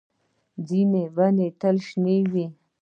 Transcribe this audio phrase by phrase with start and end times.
[0.67, 2.45] ځینې ونې تل شنې وي